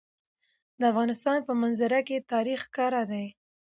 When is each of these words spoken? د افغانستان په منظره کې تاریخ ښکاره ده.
د 0.79 0.81
افغانستان 0.91 1.37
په 1.47 1.53
منظره 1.61 1.99
کې 2.07 2.25
تاریخ 2.31 2.59
ښکاره 2.67 3.03
ده. 3.11 3.23